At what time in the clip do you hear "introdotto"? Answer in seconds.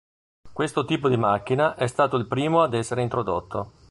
3.03-3.73